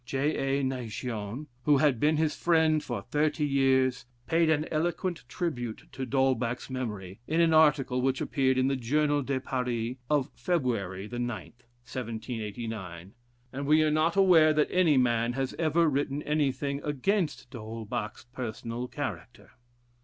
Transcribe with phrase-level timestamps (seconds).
[0.03, 0.59] J.
[0.59, 0.63] A.
[0.63, 6.71] Naigeon, who had been his friend for thirty years; paid an eloquent tribute to D'Holbach's
[6.71, 11.69] memory, in an article which appeared in the "Journal de Paris" of February the 9th,
[11.85, 13.13] 1789,
[13.53, 18.23] and we are not aware that any man has ever written anything against D'Hol bach's
[18.25, 19.51] personal character.